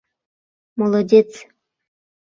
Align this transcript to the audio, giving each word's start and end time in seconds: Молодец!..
Молодец!.. 0.79 1.29